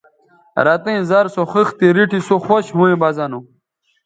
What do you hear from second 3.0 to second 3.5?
بہ زہ نو